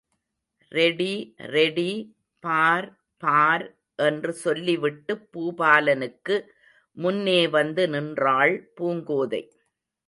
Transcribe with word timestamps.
Ready, 0.69 1.35
ready, 1.37 2.15
பார், 2.39 2.87
பார் 3.17 3.77
என்று 3.95 4.33
சொல்லி 4.33 4.77
விட்டுப் 4.77 5.27
பூபாலனுக்கு 5.33 6.45
முன்னே 6.91 7.47
வந்து 7.47 7.89
நின்றாள் 7.89 8.71
பூங்கோதை. 8.77 9.49